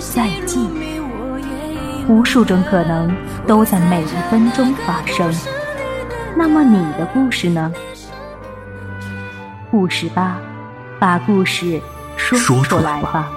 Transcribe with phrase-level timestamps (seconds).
[0.00, 0.60] 再见。
[2.08, 3.14] 无数种可能
[3.46, 5.32] 都在每一分钟发生。
[6.36, 7.72] 那么你的故事呢？
[9.70, 10.40] 故事吧，
[10.98, 11.80] 把故事
[12.16, 13.30] 说出来吧。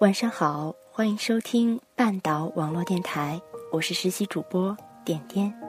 [0.00, 3.40] 晚上好，欢迎收听半岛网络电台，
[3.72, 5.65] 我是实习主播点点。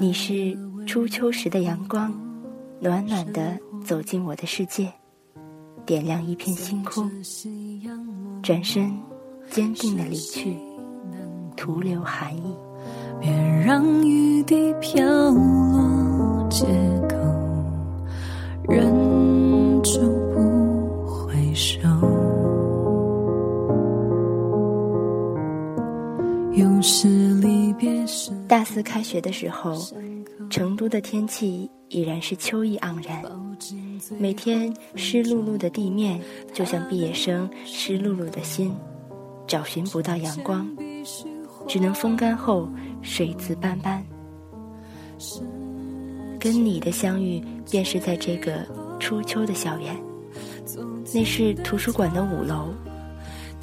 [0.00, 0.56] 你是
[0.86, 2.10] 初秋时的阳光，
[2.80, 4.90] 暖暖的走进我的世界，
[5.84, 7.10] 点亮一片星空。
[8.42, 8.90] 转身，
[9.50, 10.56] 坚定的离去，
[11.54, 12.56] 徒留寒意。
[13.20, 16.64] 别让雨滴飘落街
[28.50, 29.80] 大四开学的时候，
[30.50, 33.22] 成都的天气已然是秋意盎然，
[34.18, 36.20] 每天湿漉漉的地面
[36.52, 38.74] 就像毕业生湿漉漉的心，
[39.46, 40.68] 找寻不到阳光，
[41.68, 42.68] 只能风干后
[43.02, 44.04] 水渍斑斑。
[46.40, 47.40] 跟你的相遇
[47.70, 48.66] 便是在这个
[48.98, 49.96] 初秋的校园，
[51.14, 52.74] 那是图书馆的五楼，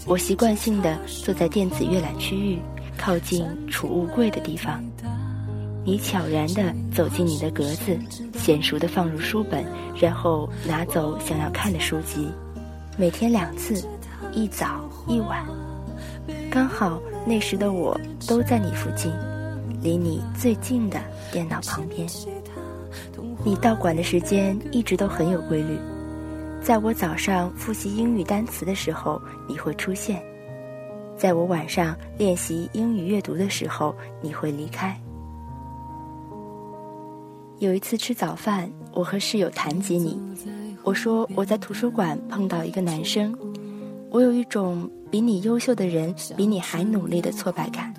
[0.05, 2.57] 我习惯性的坐在电子阅览区域。
[2.97, 4.83] 靠近储物柜的地方，
[5.85, 7.97] 你悄然地走进你的格子，
[8.33, 9.63] 娴熟地放入书本，
[9.95, 12.27] 然后拿走想要看的书籍。
[12.97, 13.87] 每天两次，
[14.33, 15.45] 一早一晚，
[16.49, 19.13] 刚好那时的我都在你附近，
[19.81, 20.99] 离你最近的
[21.31, 22.07] 电脑旁边。
[23.45, 25.77] 你到馆的时间一直都很有规律，
[26.61, 30.21] 在我早上复习英语单词的时候，你会出现。
[31.17, 34.95] 在我晚上练习英语阅读的时候，你会离开。
[37.57, 40.21] 有一次吃早饭，我和室友谈及你，
[40.83, 43.35] 我说我在图书馆碰到一个男生，
[44.11, 47.91] 我有一种比你优秀的人比你还努力的挫败感。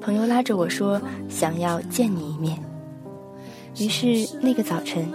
[0.00, 0.98] 朋友拉着我说
[1.28, 2.58] 想要见你一面，
[3.78, 5.06] 于是那个早晨，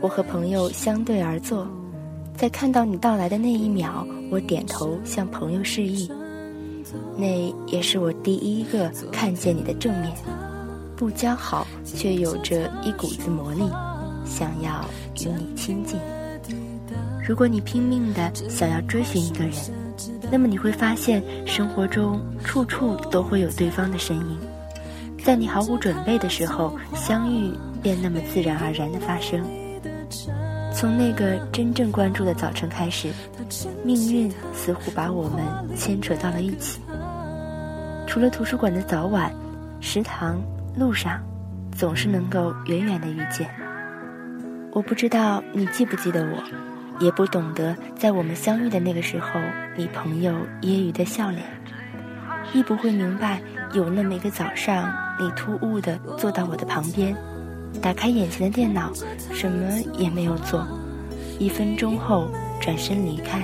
[0.00, 1.66] 我和朋友相对而坐，
[2.36, 6.08] 在看到你到来的那一秒，我点头向朋友示意。
[7.16, 10.12] 那也是我第一个看见你的正面，
[10.96, 13.62] 不姣好却有着一股子魔力，
[14.24, 14.84] 想要
[15.20, 15.98] 与你亲近。
[17.26, 19.52] 如果你拼命的想要追寻一个人，
[20.30, 24.38] 那么你会发现生活中处处都会有对方的身影，
[25.24, 29.44] 在你毫无准备的时候相遇，便那么自然而然的发生。
[30.78, 33.10] 从那个真正关注的早晨开始，
[33.82, 35.44] 命运似乎把我们
[35.76, 36.80] 牵扯到了一起。
[38.06, 39.34] 除了图书馆的早晚，
[39.80, 40.40] 食堂、
[40.76, 41.20] 路上，
[41.76, 43.50] 总是能够远远的遇见。
[44.70, 49.40] 我不知道你记不记得我，也不懂得在我们相遇的那个时候，
[49.76, 50.30] 你朋友
[50.62, 51.42] 揶揄的笑脸，
[52.52, 57.16] 亦不会明白有那么一个早上，你突兀的坐到我的旁边。
[57.78, 58.92] 打开眼前的电脑，
[59.32, 60.66] 什么也没有做，
[61.38, 62.28] 一分钟后
[62.60, 63.42] 转身离开。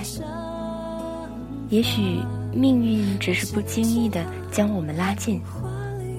[1.70, 2.18] 也许
[2.52, 5.40] 命运只是不经意的将我们拉近，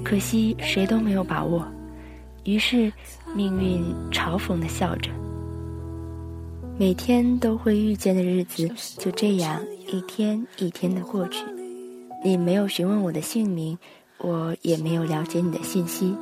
[0.04, 1.66] 可惜谁都没有把握。
[2.44, 2.92] 于是
[3.36, 5.10] 命运嘲讽的笑着。
[6.78, 11.46] 每天都会遇见的日子就这样一天一天的过去，
[12.24, 13.78] 你没有询问我的姓名，
[14.18, 16.14] 我也没有了解你的信息。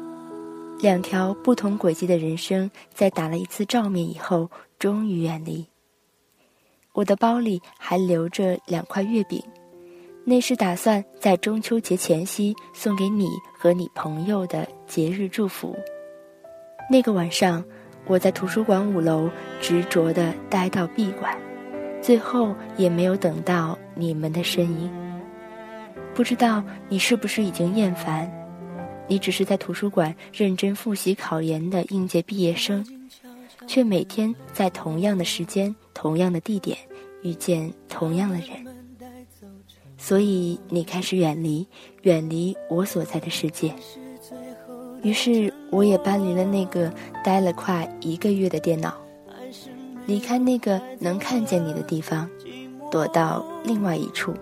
[0.83, 5.65] 两条不同轨迹的人生，在打了一次照面以后，终于远离。
[6.91, 9.41] 我的包里还留着两块月饼，
[10.25, 15.74] 那是打算在中秋节前夕送给你和你朋友的节日祝福。
[16.91, 17.63] 那个晚上，
[18.06, 19.29] 我在图书馆五楼
[19.62, 21.33] 执着地待到闭馆，
[22.01, 24.91] 最后也没有等到你们的身影。
[26.13, 28.29] 不知道你是不是已经厌烦？
[29.07, 32.85] 你只是在图书馆认真复习考研的应届毕业生，
[33.67, 36.77] 却每天在同样的时间、同样的地点
[37.21, 38.65] 遇见同样的人。
[39.97, 41.65] 所以你开始远离，
[42.01, 43.73] 远离我所在的世界。
[45.01, 46.91] 于是我也搬离了那个
[47.23, 48.94] 待了快一个月的电脑，
[50.05, 52.29] 离开那个能看见你的地方，
[52.89, 54.33] 躲到另外一处，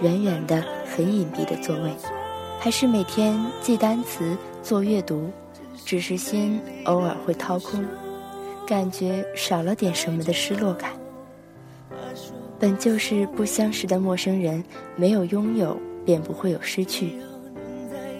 [0.00, 1.90] 远远的、很隐蔽的座位，
[2.64, 5.30] 还是每天记单词、做阅读，
[5.84, 7.84] 只是心偶尔会掏空，
[8.66, 10.92] 感觉少了点什么的失落感。
[12.58, 14.64] 本就是不相识的陌生人，
[14.96, 15.76] 没有拥有，
[16.06, 17.18] 便不会有失去。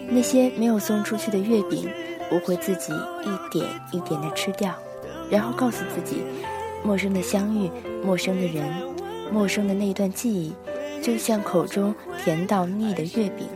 [0.07, 1.89] 那些没有送出去的月饼，
[2.29, 2.93] 我会自己
[3.23, 4.71] 一点一点的吃掉，
[5.27, 6.21] 然后告诉自己，
[6.83, 7.67] 陌生的相遇，
[8.03, 8.63] 陌生的人，
[9.33, 10.53] 陌生的那段记忆，
[11.01, 13.47] 就像口中甜到腻的月饼，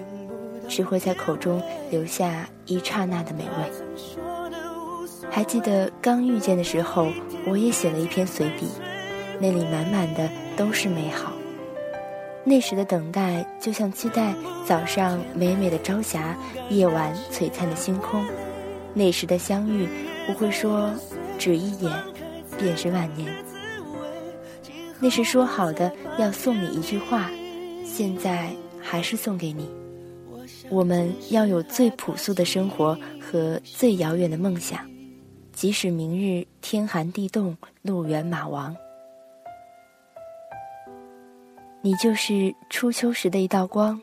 [0.69, 3.71] 只会在口中留下一刹那的美味。
[5.29, 7.07] 还记得刚遇见的时候，
[7.45, 8.67] 我也写了一篇随笔，
[9.39, 11.33] 那里满满的都是美好。
[12.45, 14.33] 那时的等待，就像期待
[14.65, 16.35] 早上美美的朝霞，
[16.69, 18.25] 夜晚璀璨的星空。
[18.93, 19.87] 那时的相遇，
[20.25, 20.89] 不会说，
[21.37, 21.91] 只一眼，
[22.57, 23.31] 便是万年。
[24.99, 27.29] 那时说好的要送你一句话，
[27.85, 28.49] 现在
[28.81, 29.69] 还是送给你。
[30.69, 34.79] 我们要有最朴素的生活和最遥远的梦想，
[35.51, 38.75] 即使明日天寒地冻，路远马亡。
[41.81, 43.99] 你就是初秋时的一道光，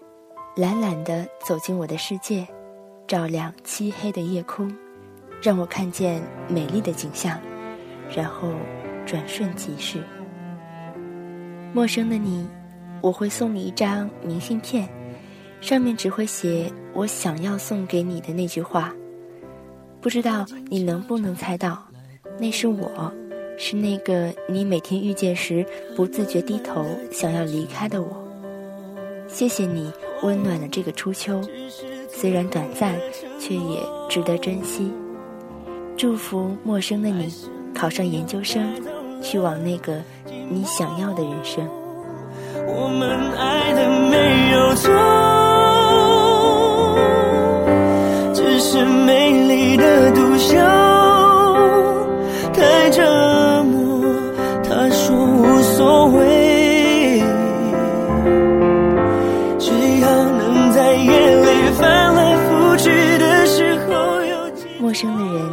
[0.56, 2.46] 懒懒地走进我的世界，
[3.06, 4.74] 照亮漆黑的夜空，
[5.40, 7.38] 让我看见美丽的景象，
[8.12, 8.50] 然后
[9.04, 10.02] 转瞬即逝。
[11.72, 12.48] 陌生的你，
[13.02, 14.88] 我会送你一张明信片，
[15.60, 18.94] 上面只会写我想要送给你的那句话。
[20.00, 21.82] 不知道你能不能猜到，
[22.38, 23.12] 那是我。
[23.58, 25.64] 是那个你每天遇见时
[25.96, 28.08] 不自觉低头想要离开的我。
[29.26, 29.90] 谢谢你
[30.22, 31.40] 温暖了这个初秋，
[32.10, 32.94] 虽然短暂，
[33.40, 33.80] 却也
[34.10, 34.92] 值得珍惜。
[35.96, 37.32] 祝福陌生的你
[37.74, 38.74] 考上研究生，
[39.22, 40.02] 去往那个
[40.50, 41.66] 你想要的人生。
[42.66, 44.92] 我们爱的没有错，
[49.76, 50.56] 美丽的独秀。
[64.78, 65.50] 陌生的人，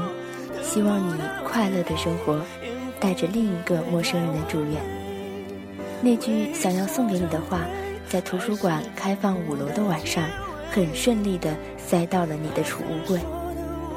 [0.61, 2.39] 希望你快乐的生活，
[2.99, 4.79] 带着另一个陌生人的祝愿。
[6.01, 7.59] 那句想要送给你的话，
[8.07, 10.23] 在图书馆开放五楼的晚上，
[10.71, 13.19] 很顺利的塞到了你的储物柜。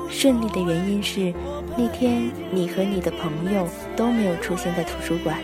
[0.09, 1.33] 顺利的原因是，
[1.77, 5.39] 那天你和你的朋友都没有出现在图书馆，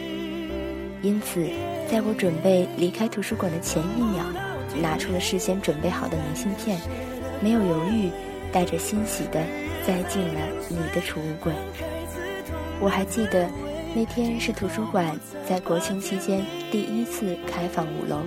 [1.03, 1.47] 因此，
[1.91, 4.25] 在我准备离开图书馆的前一秒，
[4.81, 6.79] 拿出了事先准备好的明信片，
[7.41, 8.11] 没有犹豫，
[8.53, 9.41] 带着欣喜的。
[9.85, 11.53] 塞进了你的储物柜。
[12.79, 13.51] 我还记得，
[13.97, 18.21] 那天是图书馆在国庆期间第一次开放五楼，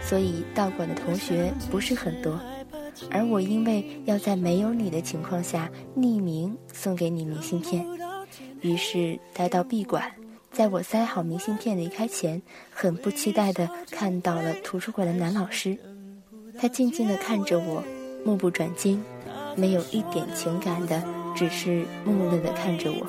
[0.00, 2.36] 所以到馆的同学不是很多。
[3.10, 7.84] 而我因为要在没有你的情况下匿名送给你明信片，
[8.60, 10.10] 于是待到闭馆，
[10.50, 12.40] 在我塞好明信片离开前，
[12.70, 15.76] 很不期待地看到了图书馆的男老师，
[16.58, 17.82] 他静静地看着我，
[18.24, 19.02] 目不转睛。
[19.54, 21.04] 没有一点情感的，
[21.36, 23.06] 只是木讷的看着我。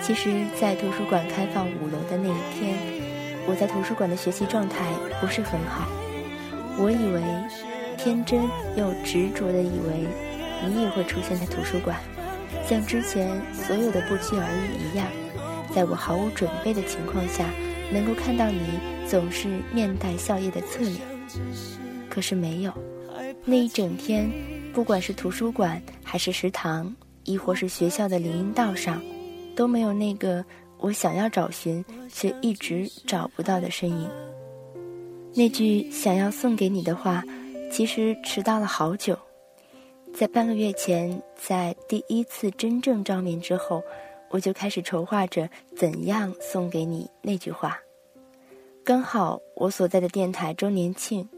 [0.00, 2.74] 其实，在图书馆开放五楼的那一天，
[3.46, 5.86] 我在图书馆的学习状态不是很好。
[6.78, 7.22] 我以为，
[7.96, 8.40] 天真
[8.76, 10.06] 又执着的以为，
[10.68, 11.98] 你也会出现在图书馆，
[12.68, 15.06] 像之前所有的不期而遇一样，
[15.74, 17.50] 在我毫无准备的情况下，
[17.92, 18.60] 能够看到你
[19.08, 21.00] 总是面带笑意的侧脸。
[22.08, 22.72] 可是没有。
[23.44, 24.30] 那一整天，
[24.72, 26.94] 不管是图书馆，还是食堂，
[27.24, 29.02] 亦或是学校的林荫道上，
[29.56, 30.44] 都没有那个
[30.78, 34.08] 我想要找寻却一直找不到的身影。
[35.38, 37.22] 那句想要送给你的话，
[37.70, 39.16] 其实迟到了好久。
[40.12, 43.80] 在半个月前，在第一次真正照面之后，
[44.30, 47.78] 我就开始筹划着怎样送给你那句话。
[48.82, 51.28] 刚好我所在的电台周年庆。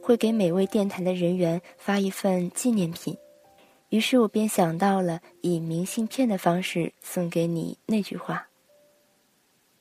[0.00, 3.14] 会给每位电台的人员发一份纪念品，
[3.90, 8.48] 于是我便想到了以明信片的方式送给你那句话。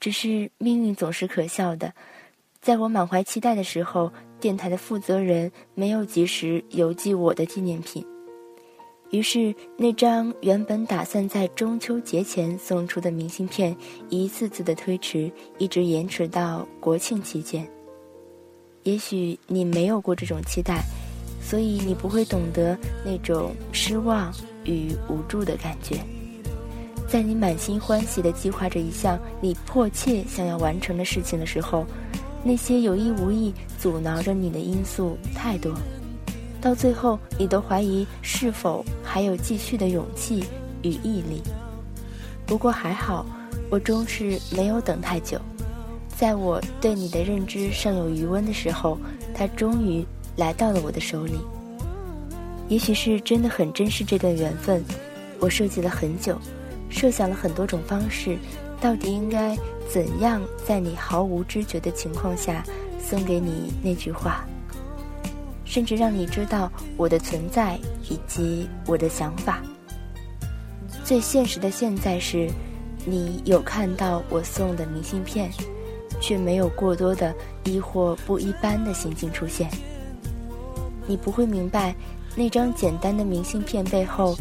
[0.01, 1.93] 只是命运总是可笑的，
[2.67, 8.05] 在我满怀期待的时候，电台的负责人没有及时邮寄我的纪念品，
[9.09, 13.73] 于是那张原本打算在中秋节前送出的明信片，
[14.09, 17.65] 一次次的推迟，一直延迟到国庆期间。
[18.83, 20.83] 也许你没有过这种期待，
[21.41, 24.29] 所以你不会懂得那种失望
[24.65, 25.95] 与无助的感觉。
[27.07, 31.85] 在你满心欢喜的计划着一项你迫切想要完成的事情的时候，
[32.43, 35.73] 那些有意无意阻挠着你的因素太多，
[36.61, 40.45] 到最后你都怀疑是否还有继续的勇气
[40.81, 41.41] 与毅力。
[42.45, 43.25] 不过还好，
[43.69, 45.39] 我终是没有等太久，
[46.17, 48.97] 在我对你的认知尚有余温的时候，
[49.33, 50.05] 它终于
[50.37, 51.33] 来到了我的手里。
[52.69, 54.83] 也许是真的很珍视这段缘分，
[55.39, 56.37] 我设计了很久。
[56.89, 58.37] 设想了很多种方式，
[58.79, 59.57] 到底应该
[59.89, 62.63] 怎样在你毫无知觉的情况下
[62.99, 64.45] 送给你那句话，
[65.63, 67.79] 甚至让你知道我的存在
[68.09, 69.61] 以及我的想法。
[71.03, 72.49] 最现实的现在是，
[73.05, 75.49] 你有看到我送的明信片，
[76.19, 79.69] 却没有过多的疑或不一般的行径出现。
[81.07, 81.95] 你不会明白，
[82.35, 84.35] 那张简单的明信片背后。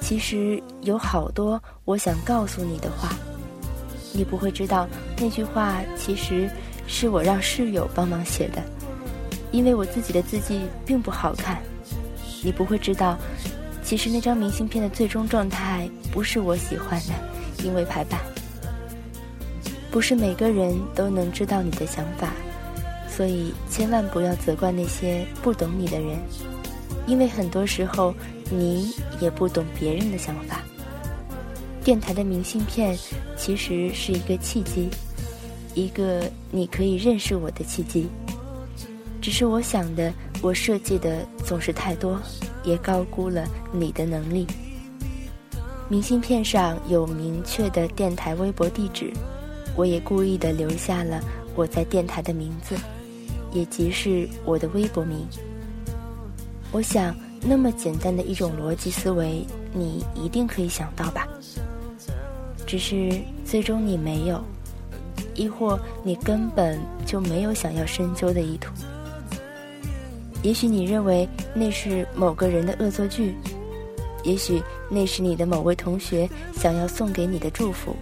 [0.00, 3.16] 其实有好多我想告诉你的话，
[4.18, 6.50] 你不会知道那句话其实
[6.88, 8.60] 是我让室友帮忙写的，
[9.52, 11.62] 因为我自己的字迹并不好看。
[12.42, 13.16] 你不会知道，
[13.84, 17.14] 其实那张明信片的最终状态不是我喜欢的，
[17.64, 18.20] 因为排版。
[19.88, 22.32] 不是每个人都能知道你的想法，
[23.08, 26.18] 所以千万不要责怪那些不懂你的人，
[27.06, 28.12] 因为很多时候。
[28.50, 30.62] 你也不懂别人的想法。
[31.88, 32.94] 电台的明信片
[33.34, 34.90] 其实是一个契机，
[35.74, 38.06] 一个你可以认识我的契机。
[39.22, 42.20] 只是我想的，我设计的总是太多，
[42.62, 44.46] 也高估了你的能力。
[45.88, 49.10] 明信片上有明确的电台微博地址，
[49.74, 52.76] 我也故意的留下了我在电台的名字，
[53.50, 55.26] 也即是我的微博名。
[56.70, 57.16] 我想。
[57.40, 61.27] 那么简单的一种逻辑思维，你一定可以想到吧？
[62.68, 63.10] 只是
[63.46, 64.44] 最终你没有，
[65.34, 68.70] 亦或你根本就没有想要深究的意图。
[70.42, 73.34] 也许你认为那是某个人的恶作剧，
[74.22, 77.96] 也许那是你的某位同学想要送给你的祝福，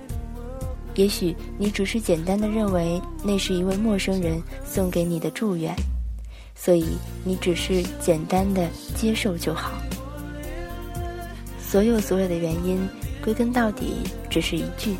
[0.97, 5.73] 也许你只是简单的认为那是一位陌生人送给你的祝愿。
[6.57, 9.71] 所以你只是简单的接受就好。
[11.61, 12.81] 所有所有的原因，
[13.27, 14.95] 归根到底只是一句：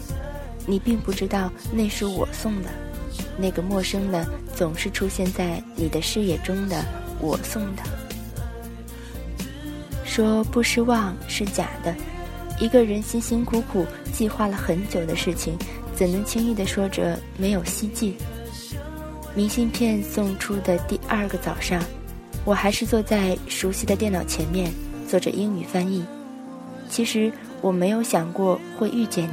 [0.67, 2.69] 你并不知道那是我送的，
[3.39, 6.85] 那个陌生的总是出现在你的视野中的
[7.21, 7.85] 我送的。
[10.05, 11.95] 说不失望是假的，
[12.59, 15.57] 一个人辛辛苦苦计划了很久的事情，
[15.95, 18.17] 怎能轻易的说着没有希冀？
[19.37, 21.81] 明信片送出的第二个早上，
[22.45, 24.73] 我还是坐在熟悉的电脑前面
[25.07, 26.05] 做着英语翻译。
[26.89, 29.33] 其实我没有想过会遇见你，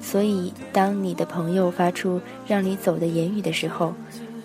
[0.00, 3.94] 所以当你的朋友发出让你走的言语的时候，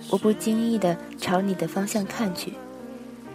[0.09, 2.53] 我不经意地朝你的方向看去，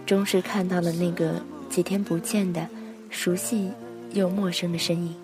[0.05, 2.67] 终是看到了那个几天不见的
[3.09, 3.71] 熟悉
[4.13, 5.15] 又陌生的身影。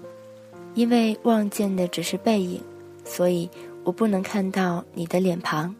[0.73, 2.61] 因为望见的只是背影，
[3.03, 3.49] 所以
[3.83, 5.75] 我不能看到你的脸庞。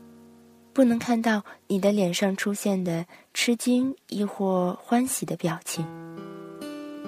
[0.74, 5.86] 不能看到你的脸上出现的吃惊亦或欢喜的表情。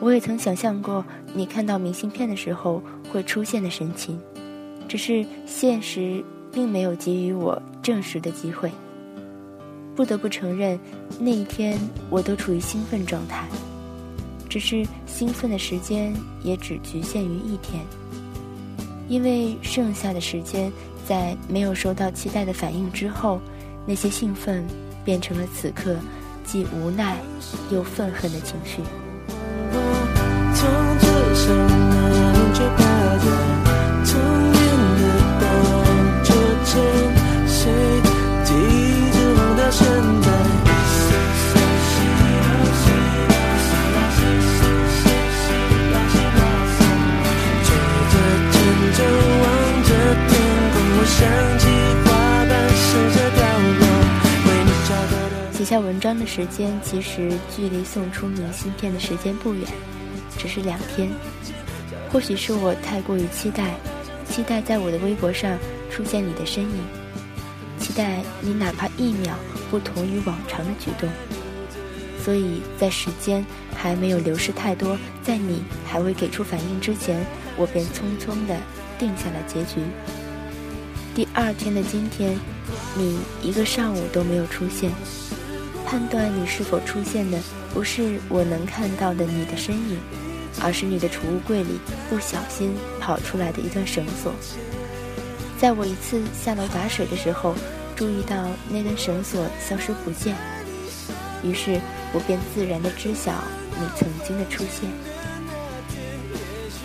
[0.03, 4.19] 我也曾想象过你看到明信片的时候会出现的神情，
[4.85, 8.69] 只是现实并没有给予我证实的机会。
[9.95, 10.77] 不得不承认，
[11.17, 11.79] 那一天
[12.09, 13.47] 我都处于兴奋状态，
[14.49, 17.81] 只是兴奋的时间也只局限于一天，
[19.07, 20.69] 因为剩下的时间
[21.07, 23.39] 在没有收到期待的反应之后。
[23.85, 24.65] 那些兴奋，
[25.03, 25.97] 变成了此刻
[26.45, 27.17] 既无奈
[27.69, 28.81] 又愤恨的情绪。
[56.17, 59.65] 的时间其实距离送出明信片的时间不远，
[60.37, 61.09] 只是两天。
[62.11, 63.75] 或许是我太过于期待，
[64.29, 65.57] 期待在我的微博上
[65.89, 66.77] 出现你的身影，
[67.79, 69.35] 期待你哪怕一秒
[69.69, 71.09] 不同于往常的举动。
[72.23, 77.25] 所以在时间还没有流逝太多，在你还未给出反应之前，
[77.57, 78.55] 我便匆匆地
[78.97, 79.81] 定下了结局。
[81.13, 82.37] 第二天的今天。
[82.95, 84.89] 你一个上午都没有出现。
[85.93, 87.39] 判断你是否出现的，
[87.71, 89.99] 不是我能看到的你的身影，
[90.59, 94.33] 而是你的储物柜里不小心跑出来的一段绳索。
[95.59, 97.53] 在我一次下楼打水的时候，
[97.95, 100.35] 注意到那根绳索消失不见，
[101.43, 101.79] 于是
[102.11, 103.31] 我便自然地知晓
[103.79, 104.89] 你曾经的出现。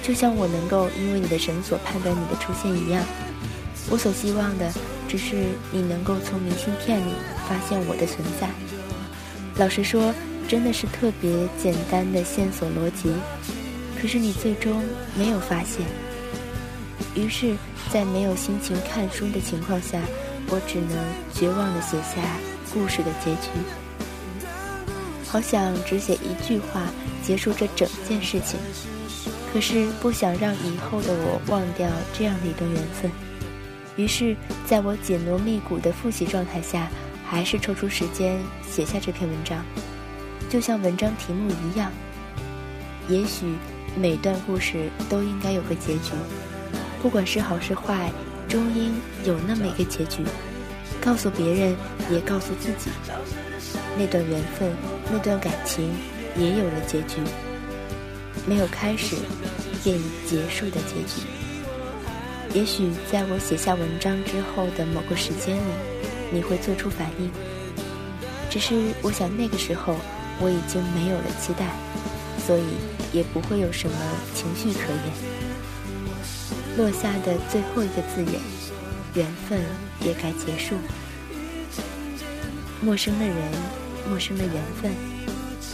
[0.02, 3.02] 就像我能够因为你的绳索判断你的出现一样，
[3.88, 4.70] 我所希望的
[5.08, 7.14] 只是你能够从明信片里
[7.48, 8.50] 发现我的存在。
[9.58, 10.14] 老实说，
[10.46, 13.12] 真的是特别简单的线索逻辑，
[14.00, 14.84] 可是你最终
[15.16, 15.84] 没有发现。
[17.16, 17.56] 于是，
[17.92, 20.00] 在没有心情看书的情况下，
[20.48, 20.96] 我只能
[21.34, 22.22] 绝望地写下
[22.72, 23.50] 故事的结局。
[25.26, 26.86] 好想只写一句话
[27.24, 28.60] 结束这整件事情，
[29.52, 33.10] 可是不想让以后的我忘掉这样的一段缘分。
[33.96, 36.88] 于是，在我紧锣密鼓的复习状态下。
[37.30, 39.62] 还是抽出时间写下这篇文章，
[40.48, 41.92] 就像文章题目一样。
[43.06, 43.44] 也许
[43.94, 46.12] 每段故事都应该有个结局，
[47.02, 48.10] 不管是好是坏，
[48.48, 48.94] 终应
[49.24, 50.24] 有那么一个结局。
[51.02, 51.76] 告诉别人，
[52.10, 52.90] 也告诉自己，
[53.98, 54.72] 那段缘分，
[55.12, 55.90] 那段感情，
[56.34, 57.20] 也有了结局。
[58.46, 59.16] 没有开始，
[59.84, 61.26] 便已结束的结局。
[62.54, 65.60] 也许在我写下文章之后的某个时间里。
[66.30, 67.30] 你会做出反应，
[68.50, 69.96] 只是我想那个时候
[70.40, 71.66] 我已经没有了期待，
[72.46, 72.64] 所以
[73.12, 73.96] 也不会有什么
[74.34, 75.38] 情绪可言。
[76.76, 78.40] 落下的最后一个字眼，
[79.14, 79.60] 缘分
[80.00, 80.76] 也该结束。
[82.80, 83.36] 陌生的人，
[84.08, 84.92] 陌生的缘分，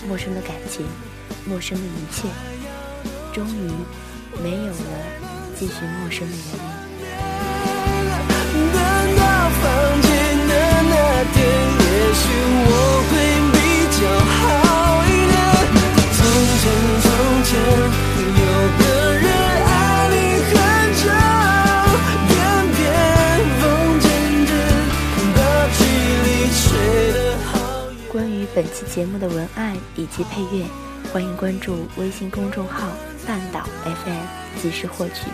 [0.09, 0.87] 陌生的感情，
[1.45, 2.29] 陌生的一切，
[3.35, 3.71] 终于
[4.43, 4.75] 没有了
[5.59, 6.74] 继续陌生的原因。
[28.95, 30.65] 节目的文案以及配乐，
[31.13, 32.87] 欢迎关注微信公众号
[33.27, 34.23] “半岛 FM”
[34.63, 35.27] 及时获取。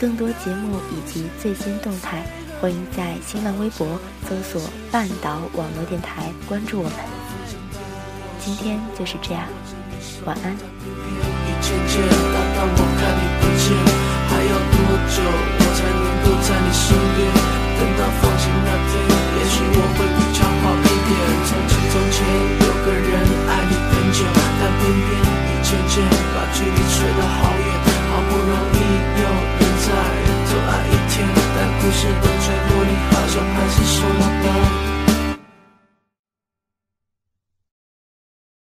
[0.00, 2.24] 更多节目以及最新动态。
[2.58, 3.86] 欢迎在新浪微博
[4.26, 6.92] 搜索“半岛网络电台”，关注我们。
[8.40, 9.44] 今天就是这样，
[10.24, 10.56] 晚安。
[15.74, 17.28] 才能够在你身边？
[17.78, 18.92] 等到放晴那天，
[19.36, 20.47] 也许我会比较。
[24.88, 27.68] 偏偏你渐渐把距离吹得好远，
[28.08, 28.76] 好不容易
[29.20, 29.28] 又
[29.60, 29.86] 能再
[30.48, 34.67] 走爱一天，但故事都最后，你好像还是说了得。